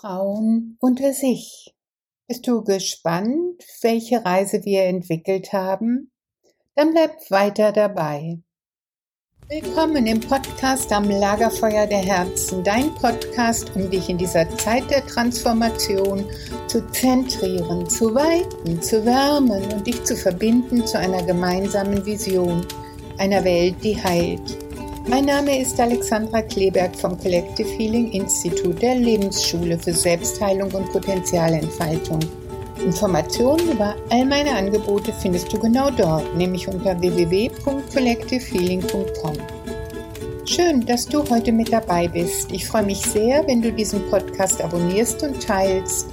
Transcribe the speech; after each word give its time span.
Frauen 0.00 0.78
unter 0.80 1.12
sich. 1.12 1.74
Bist 2.26 2.46
du 2.46 2.64
gespannt, 2.64 3.62
welche 3.82 4.24
Reise 4.24 4.64
wir 4.64 4.84
entwickelt 4.84 5.52
haben? 5.52 6.10
Dann 6.74 6.92
bleib 6.92 7.30
weiter 7.30 7.70
dabei. 7.70 8.38
Willkommen 9.48 10.06
im 10.06 10.20
Podcast 10.20 10.90
am 10.92 11.10
Lagerfeuer 11.10 11.86
der 11.86 11.98
Herzen, 11.98 12.64
dein 12.64 12.94
Podcast, 12.94 13.72
um 13.74 13.90
dich 13.90 14.08
in 14.08 14.16
dieser 14.16 14.48
Zeit 14.56 14.90
der 14.90 15.04
Transformation 15.06 16.24
zu 16.66 16.88
zentrieren, 16.92 17.86
zu 17.90 18.14
weiten, 18.14 18.80
zu 18.80 19.04
wärmen 19.04 19.70
und 19.70 19.86
dich 19.86 20.02
zu 20.04 20.16
verbinden 20.16 20.86
zu 20.86 20.98
einer 20.98 21.22
gemeinsamen 21.24 22.06
Vision, 22.06 22.66
einer 23.18 23.44
Welt, 23.44 23.76
die 23.84 24.02
heilt. 24.02 24.69
Mein 25.10 25.24
Name 25.24 25.60
ist 25.60 25.80
Alexandra 25.80 26.40
Kleberg 26.40 26.94
vom 26.94 27.18
Collective 27.18 27.68
Healing 27.68 28.12
Institut 28.12 28.80
der 28.80 28.94
Lebensschule 28.94 29.76
für 29.76 29.92
Selbstheilung 29.92 30.70
und 30.70 30.92
Potenzialentfaltung. 30.92 32.20
Informationen 32.78 33.72
über 33.72 33.96
all 34.10 34.24
meine 34.24 34.54
Angebote 34.54 35.12
findest 35.12 35.52
du 35.52 35.58
genau 35.58 35.90
dort, 35.90 36.36
nämlich 36.36 36.68
unter 36.68 37.00
www.collectivehealing.com. 37.00 39.32
Schön, 40.46 40.86
dass 40.86 41.06
du 41.06 41.28
heute 41.28 41.50
mit 41.50 41.72
dabei 41.72 42.06
bist. 42.06 42.52
Ich 42.52 42.68
freue 42.68 42.84
mich 42.84 42.98
sehr, 42.98 43.44
wenn 43.48 43.62
du 43.62 43.72
diesen 43.72 44.08
Podcast 44.10 44.62
abonnierst 44.62 45.24
und 45.24 45.42
teilst, 45.42 46.06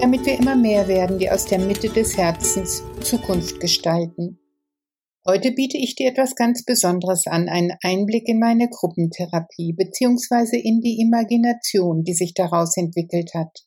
damit 0.00 0.24
wir 0.24 0.38
immer 0.38 0.56
mehr 0.56 0.88
werden, 0.88 1.18
die 1.18 1.30
aus 1.30 1.44
der 1.44 1.58
Mitte 1.58 1.90
des 1.90 2.16
Herzens 2.16 2.82
Zukunft 3.02 3.60
gestalten. 3.60 4.38
Heute 5.30 5.52
biete 5.52 5.76
ich 5.76 5.94
dir 5.94 6.08
etwas 6.08 6.36
ganz 6.36 6.64
Besonderes 6.64 7.26
an, 7.26 7.50
einen 7.50 7.72
Einblick 7.82 8.26
in 8.28 8.38
meine 8.38 8.66
Gruppentherapie 8.70 9.74
bzw. 9.74 10.56
in 10.56 10.80
die 10.80 11.02
Imagination, 11.02 12.02
die 12.02 12.14
sich 12.14 12.32
daraus 12.32 12.78
entwickelt 12.78 13.34
hat. 13.34 13.66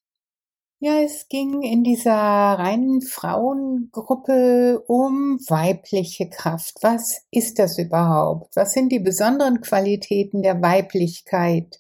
Ja, 0.80 1.02
es 1.04 1.28
ging 1.30 1.62
in 1.62 1.84
dieser 1.84 2.14
reinen 2.14 3.04
Frauengruppe 3.04 4.84
um 4.88 5.38
weibliche 5.48 6.32
Kraft. 6.32 6.78
Was 6.82 7.22
ist 7.30 7.60
das 7.60 7.78
überhaupt? 7.78 8.56
Was 8.56 8.74
sind 8.74 8.92
die 8.92 9.00
besonderen 9.00 9.62
Qualitäten 9.62 10.42
der 10.42 10.64
Weiblichkeit? 10.64 11.80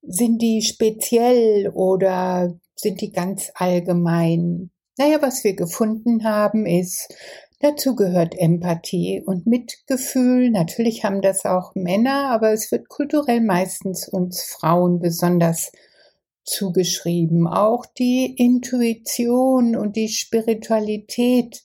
Sind 0.00 0.40
die 0.40 0.62
speziell 0.62 1.68
oder 1.74 2.58
sind 2.74 3.02
die 3.02 3.12
ganz 3.12 3.52
allgemein? 3.54 4.70
Naja, 4.96 5.20
was 5.20 5.44
wir 5.44 5.54
gefunden 5.54 6.24
haben, 6.24 6.64
ist, 6.64 7.14
Dazu 7.62 7.94
gehört 7.94 8.34
Empathie 8.38 9.22
und 9.24 9.46
Mitgefühl. 9.46 10.50
Natürlich 10.50 11.04
haben 11.04 11.20
das 11.20 11.44
auch 11.44 11.74
Männer, 11.74 12.30
aber 12.30 12.52
es 12.52 12.72
wird 12.72 12.88
kulturell 12.88 13.42
meistens 13.42 14.08
uns 14.08 14.42
Frauen 14.42 14.98
besonders 14.98 15.70
zugeschrieben. 16.42 17.46
Auch 17.46 17.84
die 17.84 18.34
Intuition 18.34 19.76
und 19.76 19.96
die 19.96 20.08
Spiritualität 20.08 21.62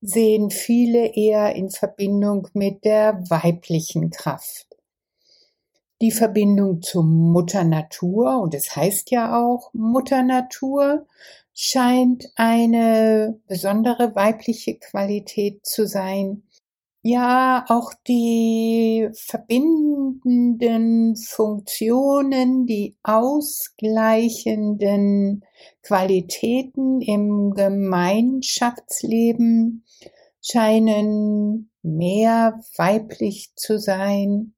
sehen 0.00 0.50
viele 0.50 1.14
eher 1.14 1.54
in 1.54 1.70
Verbindung 1.70 2.48
mit 2.52 2.84
der 2.84 3.22
weiblichen 3.30 4.10
Kraft. 4.10 4.71
Die 6.02 6.10
Verbindung 6.10 6.82
zur 6.82 7.04
Mutter 7.04 7.62
Natur, 7.62 8.40
und 8.40 8.56
es 8.56 8.74
heißt 8.74 9.12
ja 9.12 9.40
auch 9.40 9.72
Mutter 9.72 10.24
Natur, 10.24 11.06
scheint 11.54 12.32
eine 12.34 13.38
besondere 13.46 14.16
weibliche 14.16 14.80
Qualität 14.80 15.64
zu 15.64 15.86
sein. 15.86 16.42
Ja, 17.02 17.64
auch 17.68 17.92
die 18.08 19.10
verbindenden 19.14 21.14
Funktionen, 21.14 22.66
die 22.66 22.96
ausgleichenden 23.04 25.44
Qualitäten 25.84 27.00
im 27.00 27.54
Gemeinschaftsleben 27.54 29.84
scheinen 30.40 31.70
mehr 31.82 32.60
weiblich 32.76 33.52
zu 33.54 33.78
sein. 33.78 34.54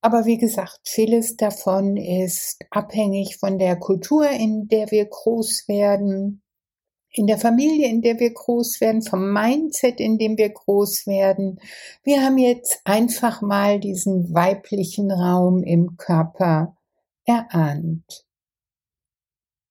Aber 0.00 0.26
wie 0.26 0.38
gesagt, 0.38 0.80
vieles 0.84 1.36
davon 1.36 1.96
ist 1.96 2.64
abhängig 2.70 3.36
von 3.38 3.58
der 3.58 3.76
Kultur, 3.76 4.28
in 4.30 4.68
der 4.68 4.90
wir 4.90 5.06
groß 5.06 5.66
werden, 5.66 6.42
in 7.10 7.26
der 7.26 7.38
Familie, 7.38 7.88
in 7.88 8.02
der 8.02 8.20
wir 8.20 8.32
groß 8.32 8.80
werden, 8.80 9.02
vom 9.02 9.32
Mindset, 9.32 9.98
in 9.98 10.18
dem 10.18 10.36
wir 10.36 10.50
groß 10.50 11.06
werden. 11.06 11.60
Wir 12.04 12.22
haben 12.22 12.38
jetzt 12.38 12.80
einfach 12.84 13.42
mal 13.42 13.80
diesen 13.80 14.32
weiblichen 14.32 15.10
Raum 15.10 15.62
im 15.64 15.96
Körper 15.96 16.76
erahnt. 17.24 18.24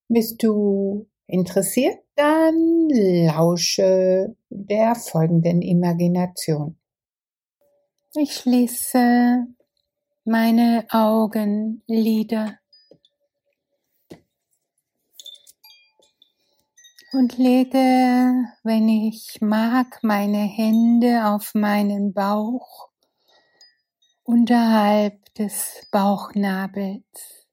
Bist 0.08 0.42
du 0.42 1.06
interessiert? 1.26 1.98
Dann 2.16 2.88
lausche 2.90 4.34
der 4.50 4.94
folgenden 4.94 5.62
Imagination. 5.62 6.76
Ich 8.14 8.34
schließe 8.34 9.46
meine 10.28 10.86
Augenlider 10.90 12.58
und 17.12 17.38
lege, 17.38 17.78
wenn 18.62 18.90
ich 18.90 19.40
mag, 19.40 20.00
meine 20.02 20.42
Hände 20.42 21.24
auf 21.24 21.54
meinen 21.54 22.12
Bauch 22.12 22.90
unterhalb 24.22 25.34
des 25.36 25.86
Bauchnabels. 25.90 27.46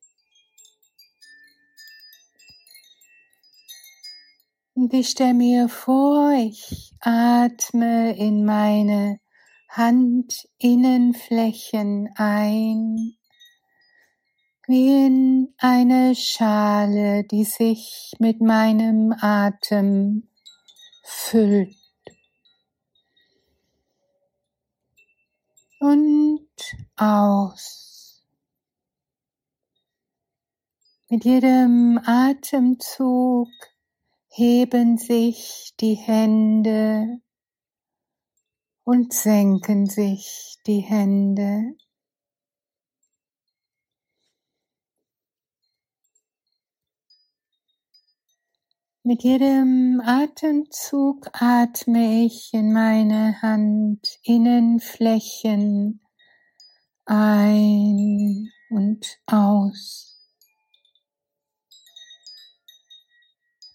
Und 4.73 4.93
ich 4.93 5.11
stelle 5.11 5.33
mir 5.33 5.69
vor, 5.69 6.33
ich 6.33 6.93
atme 6.99 8.17
in 8.17 8.43
meine 8.43 9.21
Handinnenflächen 9.77 12.09
ein, 12.15 13.17
wie 14.67 15.05
in 15.05 15.53
eine 15.57 16.15
Schale, 16.15 17.25
die 17.25 17.43
sich 17.43 18.13
mit 18.19 18.39
meinem 18.39 19.13
Atem 19.19 20.29
füllt. 21.03 21.75
Und 25.79 26.47
aus. 26.95 28.23
Mit 31.09 31.25
jedem 31.25 31.99
Atemzug 32.05 33.49
heben 34.29 34.97
sich 34.97 35.73
die 35.81 35.95
Hände 35.95 37.19
und 38.85 39.13
senken 39.13 39.85
sich 39.87 40.57
die 40.67 40.79
Hände. 40.79 41.75
Mit 49.03 49.23
jedem 49.23 50.01
Atemzug 50.03 51.27
atme 51.33 52.25
ich 52.25 52.53
in 52.53 52.73
meine 52.73 53.41
Handinnenflächen 53.41 56.01
ein 57.05 58.51
und 58.69 59.05
aus. 59.27 60.11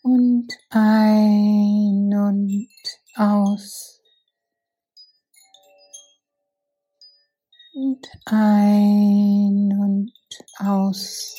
Und 0.02 0.48
ein 0.70 2.12
und 2.12 2.68
aus. 3.14 3.89
Und 7.72 8.08
ein 8.26 9.72
und 9.78 10.12
aus. 10.58 11.36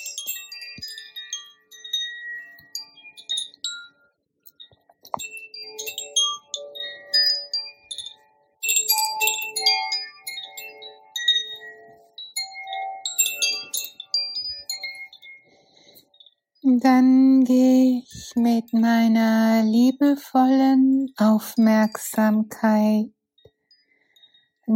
Dann 16.64 17.44
gehe 17.44 18.04
ich 18.04 18.34
mit 18.36 18.72
meiner 18.74 19.64
liebevollen 19.64 21.12
Aufmerksamkeit 21.18 23.12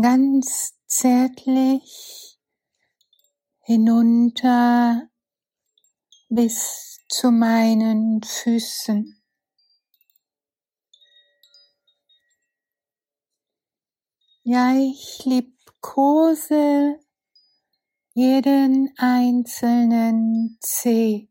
ganz 0.02 0.75
zärtlich 0.88 2.40
hinunter 3.62 5.10
bis 6.30 7.00
zu 7.08 7.32
meinen 7.32 8.22
Füßen. 8.24 9.22
Ja, 14.44 14.76
ich 14.76 15.26
liebkose 15.26 17.00
jeden 18.14 18.94
einzelnen 18.98 20.58
Zeh. 20.62 21.28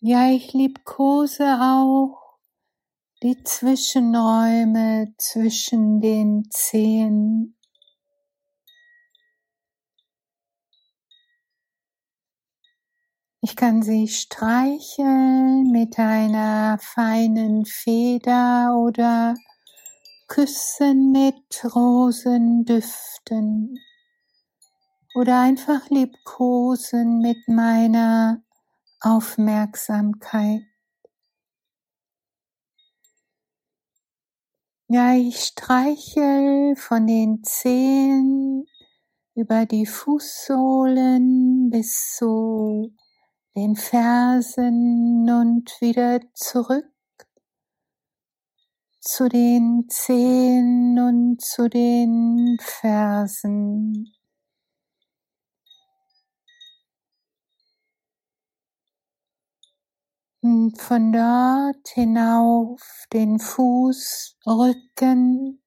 Ja, 0.00 0.30
ich 0.30 0.52
liebkose 0.52 1.44
auch 1.60 2.27
die 3.22 3.42
Zwischenräume 3.42 5.14
zwischen 5.18 6.00
den 6.00 6.48
Zehen. 6.50 7.56
Ich 13.40 13.56
kann 13.56 13.82
sie 13.82 14.08
streicheln 14.08 15.70
mit 15.72 15.98
einer 15.98 16.78
feinen 16.80 17.64
Feder 17.64 18.76
oder 18.76 19.34
küssen 20.28 21.10
mit 21.10 21.64
Rosendüften 21.74 23.80
oder 25.14 25.40
einfach 25.40 25.90
liebkosen 25.90 27.18
mit 27.18 27.48
meiner 27.48 28.42
Aufmerksamkeit. 29.00 30.62
Ja, 34.90 35.12
ich 35.14 35.36
streichel 35.40 36.74
von 36.76 37.06
den 37.06 37.44
Zehen 37.44 38.64
über 39.34 39.66
die 39.66 39.84
Fußsohlen 39.84 41.68
bis 41.68 42.16
zu 42.16 42.94
den 43.54 43.76
Fersen 43.76 45.28
und 45.28 45.76
wieder 45.82 46.20
zurück 46.32 46.90
zu 48.98 49.28
den 49.28 49.90
Zehen 49.90 50.98
und 50.98 51.42
zu 51.42 51.68
den 51.68 52.56
Fersen. 52.58 54.17
Von 60.76 61.12
dort 61.12 61.88
hinauf 61.88 62.80
den 63.12 63.38
Fußrücken. 63.38 65.62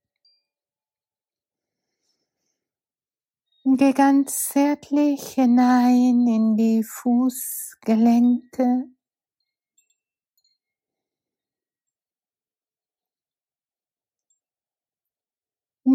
Geh 3.63 3.93
ganz 3.93 4.49
zärtlich 4.49 5.33
hinein 5.33 6.25
in 6.27 6.57
die 6.57 6.83
Fußgelenke. 6.83 8.87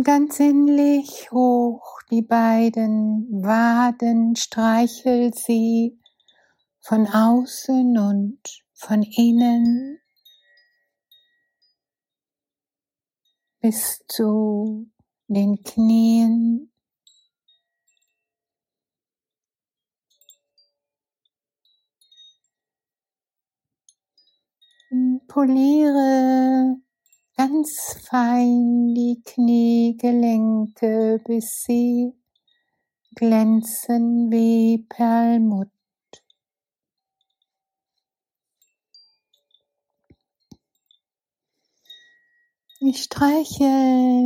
Ganz 0.05 0.37
sinnlich 0.37 1.31
hoch 1.33 2.01
die 2.11 2.23
beiden 2.23 3.43
Waden, 3.43 4.37
streichel 4.37 5.33
sie 5.35 5.99
von 6.81 7.07
außen 7.07 7.99
und 7.99 8.66
von 8.77 9.03
innen 9.03 9.99
bis 13.61 14.05
zu 14.07 14.87
den 15.29 15.63
Knien. 15.65 16.71
Poliere 25.27 26.77
ganz 27.37 27.99
fein 28.09 28.95
die 28.95 29.21
Kniegelenke, 29.25 31.21
bis 31.25 31.65
sie 31.67 32.13
glänzen 33.15 34.31
wie 34.31 34.87
Perlmutt. 34.89 35.76
Ich 42.89 43.03
streiche 43.03 43.65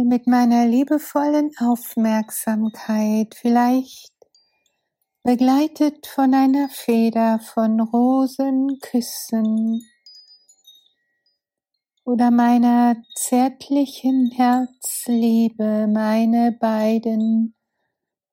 mit 0.05 0.27
meiner 0.27 0.67
liebevollen 0.67 1.51
Aufmerksamkeit, 1.57 3.35
vielleicht 3.35 4.13
begleitet 5.23 6.07
von 6.07 6.35
einer 6.35 6.69
Feder 6.69 7.39
von 7.39 7.81
Rosenküssen 7.81 9.41
oder 12.05 12.31
meiner 12.31 12.97
zärtlichen 13.15 14.31
Herzliebe 14.31 15.87
meine 15.91 16.53
beiden 16.53 17.55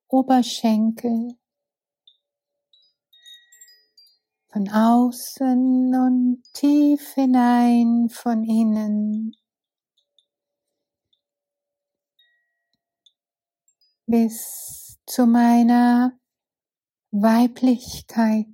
Oberschenkel 0.08 1.38
von 4.52 4.68
außen 4.68 5.94
und 5.94 6.42
tief 6.52 7.14
hinein 7.14 8.10
von 8.10 8.44
innen. 8.44 9.34
Bis 14.08 14.98
zu 15.06 15.26
meiner 15.26 16.18
Weiblichkeit. 17.10 18.46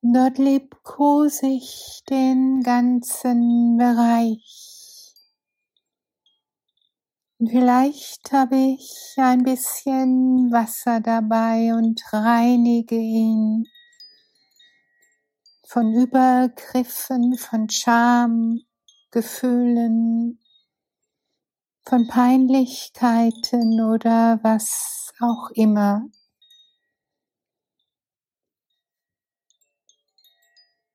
Dort 0.00 0.38
liebkose 0.38 1.46
ich 1.46 2.02
den 2.08 2.62
ganzen 2.62 3.76
Bereich. 3.76 5.12
Vielleicht 7.38 8.32
habe 8.32 8.56
ich 8.56 9.14
ein 9.18 9.42
bisschen 9.42 10.50
Wasser 10.50 11.00
dabei 11.00 11.74
und 11.74 12.00
reinige 12.12 12.96
ihn 12.96 13.66
von 15.66 15.92
Übergriffen, 15.92 17.36
von 17.36 17.68
Scham, 17.68 18.60
Gefühlen, 19.12 20.38
von 21.84 22.06
Peinlichkeiten 22.06 23.80
oder 23.80 24.38
was 24.42 25.12
auch 25.20 25.50
immer. 25.50 26.06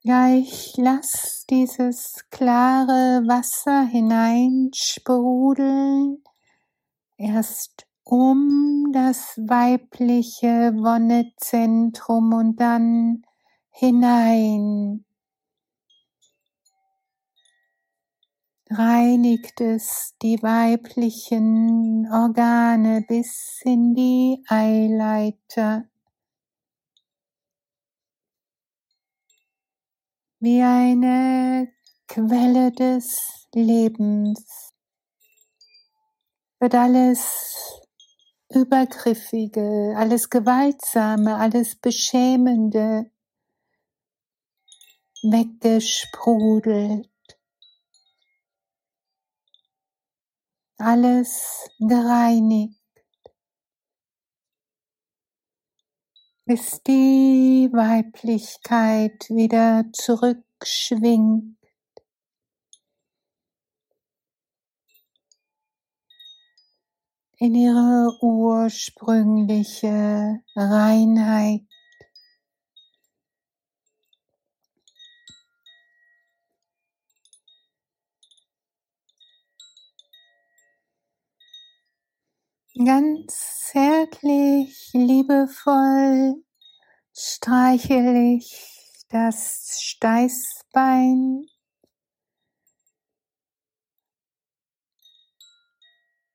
Ja, 0.01 0.29
ich 0.29 0.75
lasse 0.77 1.45
dieses 1.49 2.25
klare 2.31 3.21
Wasser 3.27 3.83
hineinsprudeln, 3.83 6.23
erst 7.17 7.87
um 8.03 8.91
das 8.93 9.35
weibliche 9.37 10.73
Wonnezentrum 10.77 12.33
und 12.33 12.59
dann 12.61 13.23
hinein 13.71 15.05
reinigt 18.69 19.61
es 19.61 20.15
die 20.21 20.41
weiblichen 20.41 22.07
Organe 22.11 23.03
bis 23.07 23.61
in 23.63 23.93
die 23.93 24.43
Eileiter. 24.47 25.85
Wie 30.39 30.61
eine 30.61 31.69
Quelle 32.07 32.71
des 32.71 33.47
Lebens 33.53 34.71
wird 36.59 36.75
alles 36.75 37.81
Übergriffige, 38.49 39.93
alles 39.97 40.29
Gewaltsame, 40.29 41.35
alles 41.35 41.75
Beschämende 41.75 43.11
weggesprudelt. 45.23 47.09
Alles 50.77 51.69
gereinigt, 51.79 52.75
bis 56.45 56.81
die 56.83 57.69
Weiblichkeit 57.71 59.29
wieder 59.29 59.85
zurückschwingt. 59.93 61.57
in 67.39 67.53
ihre 67.53 68.17
ursprüngliche 68.21 70.41
Reinheit. 70.55 71.61
Ganz 82.85 83.71
zärtlich, 83.71 84.91
liebevoll 84.93 86.43
streichel 87.11 88.37
ich 88.37 89.03
das 89.09 89.79
Steißbein. 89.81 91.47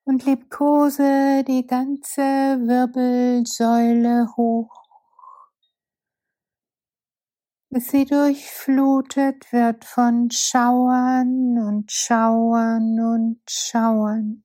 und 0.05 0.25
liebkose 0.27 1.45
die 1.47 1.67
ganze 1.67 2.23
Wirbelsäule 2.23 4.29
hoch, 4.37 4.83
bis 7.71 7.91
sie 7.91 8.05
durchflutet 8.05 9.53
wird 9.53 9.85
von 9.85 10.31
Schauern 10.31 11.59
und 11.59 11.93
Schauern 11.93 13.01
und 13.01 13.41
Schauern. 13.49 14.45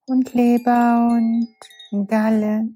und 0.06 0.32
Leber 0.32 1.11
und 1.11 2.08
Galle. 2.08 2.70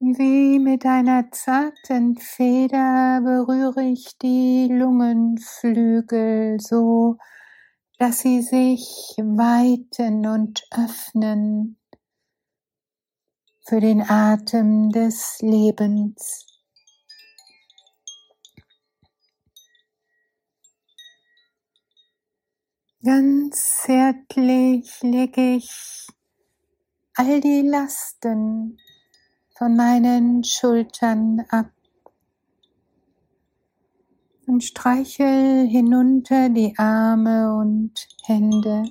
Wie 0.00 0.58
mit 0.58 0.86
einer 0.86 1.30
zarten 1.30 2.16
Feder 2.16 3.20
berühre 3.22 3.82
ich 3.82 4.16
die 4.16 4.68
Lungenflügel 4.70 6.58
so, 6.58 7.18
dass 8.02 8.18
sie 8.18 8.42
sich 8.42 9.14
weiten 9.16 10.26
und 10.26 10.64
öffnen 10.72 11.78
für 13.60 13.78
den 13.78 14.02
Atem 14.02 14.90
des 14.90 15.38
Lebens. 15.38 16.44
Ganz 23.04 23.82
zärtlich 23.84 25.00
lege 25.02 25.54
ich 25.58 26.08
all 27.14 27.40
die 27.40 27.62
Lasten 27.62 28.80
von 29.56 29.76
meinen 29.76 30.42
Schultern 30.42 31.46
ab 31.50 31.70
und 34.52 34.62
streichel 34.62 35.66
hinunter 35.66 36.50
die 36.50 36.74
Arme 36.76 37.56
und 37.56 38.06
Hände. 38.24 38.84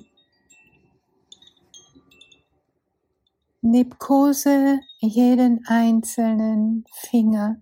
Liebkose 3.60 4.80
jeden 4.98 5.64
einzelnen 5.68 6.84
Finger. 6.92 7.60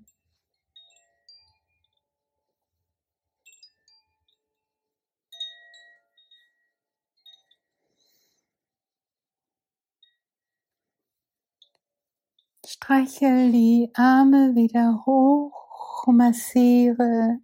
Streichel 12.64 13.52
die 13.52 13.90
Arme 13.92 14.54
wieder 14.54 15.02
hoch, 15.04 16.07
massiere 16.07 17.40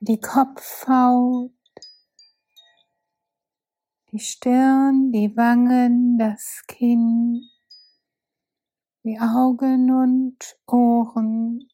die 0.00 0.20
Kopfhaut, 0.20 1.50
die 4.12 4.20
Stirn, 4.20 5.10
die 5.10 5.36
Wangen, 5.36 6.18
das 6.18 6.62
Kinn, 6.68 7.42
die 9.02 9.18
Augen 9.18 9.90
und 9.90 10.56
Ohren. 10.66 11.68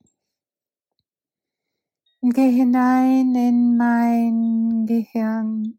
Und 2.20 2.34
geh 2.34 2.50
hinein 2.50 3.34
in 3.34 3.76
mein 3.76 4.86
Gehirn 4.86 5.78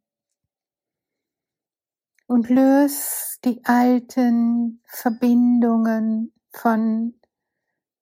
und 2.27 2.49
löse 2.49 3.39
die 3.43 3.65
alten 3.65 4.81
Verbindungen 4.85 6.31
von 6.51 7.19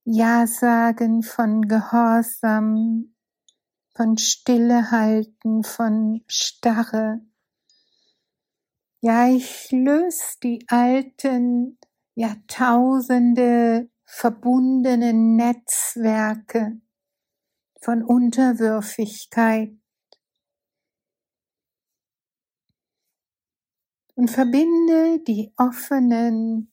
Ja-Sagen, 0.04 1.24
von 1.24 1.62
Gehorsam, 1.62 3.13
von 3.96 4.18
Stille 4.18 4.90
halten, 4.92 5.64
von 5.64 6.24
Starre. 6.28 7.22
Ja, 9.02 9.28
ich 9.28 9.72
löse 9.72 10.40
die 10.42 10.66
alten 10.68 11.78
Jahrtausende 12.16 13.90
verbundenen 14.06 15.36
Netzwerke 15.36 16.80
von 17.82 18.04
Unterwürfigkeit 18.04 19.78
und 24.16 24.30
verbinde 24.30 25.20
die 25.24 25.52
offenen, 25.58 26.72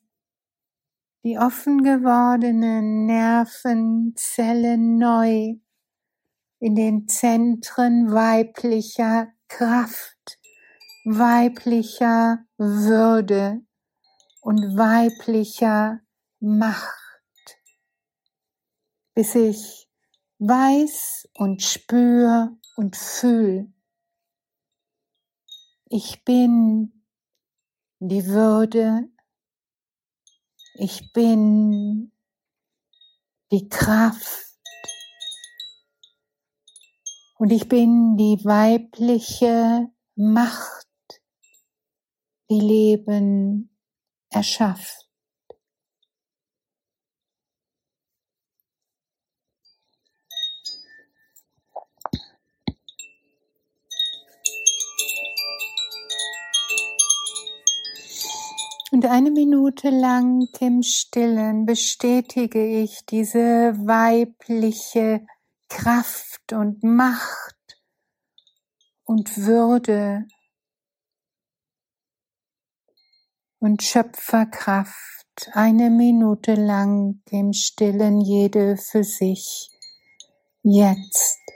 die 1.24 1.38
offen 1.38 1.82
gewordenen 1.82 3.06
Nervenzellen 3.06 4.98
neu 4.98 5.56
in 6.60 6.74
den 6.74 7.08
Zentren 7.08 8.12
weiblicher 8.12 9.28
Kraft, 9.48 10.38
weiblicher 11.04 12.44
Würde 12.58 13.62
und 14.42 14.76
weiblicher 14.76 16.00
Macht, 16.38 17.58
bis 19.14 19.34
ich 19.34 19.88
weiß 20.38 21.28
und 21.34 21.62
spür 21.62 22.56
und 22.76 22.94
fühl. 22.94 23.72
Ich 25.86 26.24
bin 26.24 27.04
die 27.98 28.26
Würde, 28.26 29.08
ich 30.74 31.12
bin 31.12 32.12
die 33.50 33.68
Kraft, 33.68 34.49
und 37.40 37.50
ich 37.52 37.68
bin 37.68 38.18
die 38.18 38.44
weibliche 38.44 39.88
Macht, 40.14 40.86
die 42.50 42.60
Leben 42.60 43.74
erschafft. 44.28 45.08
Und 58.92 59.06
eine 59.06 59.30
Minute 59.30 59.88
lang 59.88 60.46
im 60.60 60.82
Stillen 60.82 61.64
bestätige 61.64 62.82
ich 62.82 63.06
diese 63.06 63.30
weibliche 63.78 65.26
Kraft 65.70 66.52
und 66.52 66.82
Macht 66.82 67.80
und 69.04 69.38
Würde 69.38 70.26
und 73.60 73.82
Schöpferkraft 73.82 75.48
eine 75.52 75.88
Minute 75.88 76.54
lang 76.54 77.22
im 77.30 77.52
Stillen 77.52 78.20
jede 78.20 78.76
für 78.76 79.04
sich 79.04 79.70
jetzt. 80.62 81.49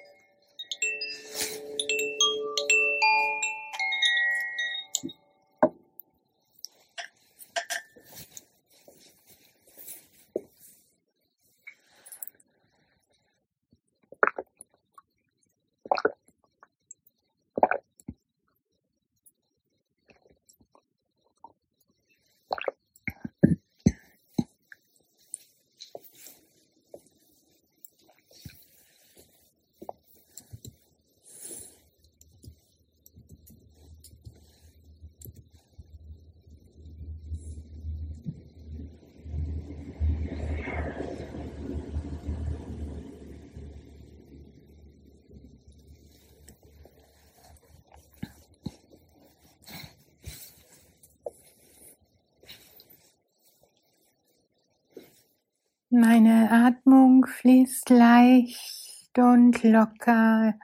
Meine 55.97 56.51
Atmung 56.51 57.25
fließt 57.25 57.91
leicht 57.91 59.17
und 59.17 59.63
locker 59.63 60.59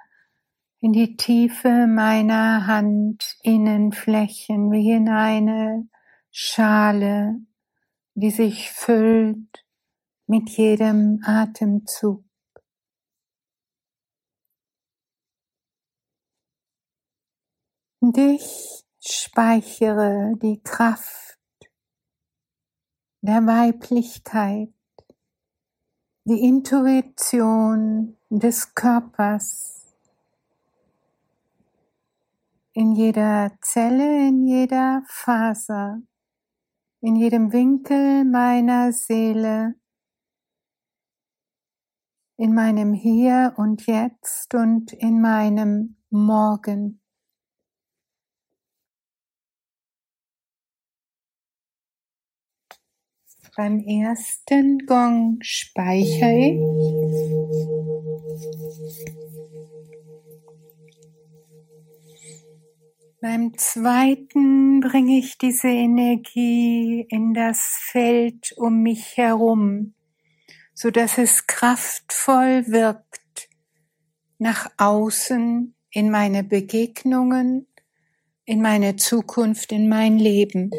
in 0.81 0.93
die 0.93 1.17
Tiefe 1.17 1.87
meiner 1.87 2.67
Handinnenflächen 2.67 4.73
wie 4.73 4.91
in 4.91 5.09
eine 5.09 5.89
Schale, 6.33 7.37
die 8.15 8.33
sich 8.33 8.73
füllt 8.73 9.65
mit 10.27 10.51
jedem 10.51 11.23
Atemzug. 11.25 12.25
Und 18.01 18.19
ich 18.19 18.85
speichere 18.99 20.35
die 20.43 20.61
Kraft 20.61 21.39
der 23.21 23.47
Weiblichkeit 23.47 24.75
die 26.25 26.41
Intuition 26.41 28.17
des 28.29 28.75
Körpers 28.75 29.81
in 32.73 32.93
jeder 32.93 33.53
Zelle, 33.63 34.29
in 34.29 34.47
jeder 34.47 35.03
Faser, 35.09 36.01
in 37.01 37.17
jedem 37.17 37.53
Winkel 37.53 38.25
meiner 38.25 38.93
Seele, 38.93 39.75
in 42.37 42.55
meinem 42.55 42.93
Hier 42.93 43.55
und 43.57 43.87
Jetzt 43.87 44.55
und 44.55 44.93
in 44.93 45.21
meinem 45.21 45.97
Morgen. 46.11 47.00
Beim 53.57 53.81
ersten 53.81 54.87
Gong 54.87 55.39
speichere 55.41 56.39
ich. 56.39 56.61
Beim 63.21 63.59
zweiten 63.59 64.81
bringe 64.81 65.19
ich 65.19 65.37
diese 65.37 65.69
Energie 65.69 67.05
in 67.09 67.35
das 67.35 67.79
Feld 67.83 68.55
um 68.57 68.83
mich 68.83 69.17
herum, 69.17 69.95
so 70.73 70.91
dass 70.91 71.19
es 71.19 71.47
kraftvoll 71.47 72.65
wirkt 72.69 73.49
nach 74.39 74.71
außen 74.79 75.75
in 75.91 76.11
meine 76.11 76.45
Begegnungen, 76.45 77.67
in 78.45 78.63
meine 78.63 78.97
Zukunft, 78.97 79.73
in 79.73 79.89
mein 79.89 80.17
Leben. 80.19 80.71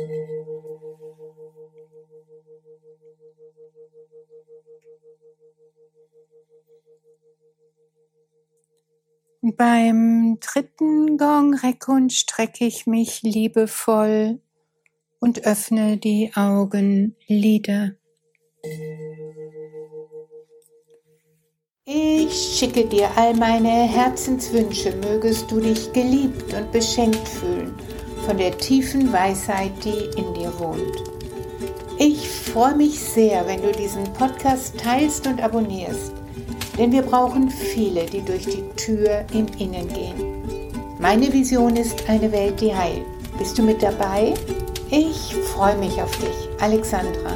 Beim 9.43 10.37
dritten 10.39 11.17
Gong 11.17 11.55
recke 11.55 11.91
und 11.91 12.13
strecke 12.13 12.63
ich 12.63 12.85
mich 12.85 13.23
liebevoll 13.23 14.39
und 15.19 15.45
öffne 15.45 15.97
die 15.97 16.31
Augenlider. 16.35 17.93
Ich 21.85 22.33
schicke 22.55 22.85
dir 22.85 23.09
all 23.15 23.33
meine 23.33 23.67
Herzenswünsche, 23.67 24.95
mögest 24.97 25.49
du 25.49 25.59
dich 25.59 25.91
geliebt 25.91 26.53
und 26.53 26.71
beschenkt 26.71 27.27
fühlen 27.27 27.73
von 28.27 28.37
der 28.37 28.55
tiefen 28.59 29.11
Weisheit, 29.11 29.71
die 29.83 30.19
in 30.19 30.35
dir 30.35 30.53
wohnt. 30.59 31.03
Ich 31.97 32.29
freue 32.29 32.75
mich 32.75 32.99
sehr, 32.99 33.47
wenn 33.47 33.63
du 33.63 33.71
diesen 33.71 34.03
Podcast 34.13 34.79
teilst 34.79 35.25
und 35.25 35.41
abonnierst 35.41 36.20
denn 36.77 36.91
wir 36.91 37.01
brauchen 37.01 37.49
viele, 37.49 38.05
die 38.05 38.21
durch 38.21 38.45
die 38.45 38.63
Tür 38.75 39.25
im 39.33 39.47
Innen 39.57 39.87
gehen. 39.87 40.41
Meine 40.99 41.31
Vision 41.33 41.75
ist 41.75 42.07
eine 42.07 42.31
Welt, 42.31 42.61
die 42.61 42.75
heilt. 42.75 43.03
Bist 43.37 43.57
du 43.57 43.63
mit 43.63 43.81
dabei? 43.81 44.33
Ich 44.89 45.35
freue 45.55 45.77
mich 45.77 46.01
auf 46.01 46.11
dich, 46.17 46.49
Alexandra. 46.59 47.35